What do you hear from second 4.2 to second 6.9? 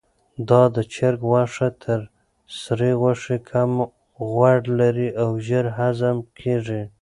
غوړ لري او ژر هضم کیږي.